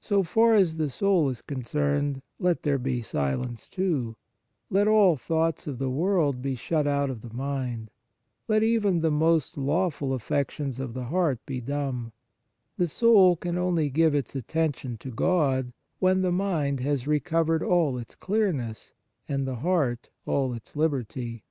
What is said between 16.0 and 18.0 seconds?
the mind has recovered all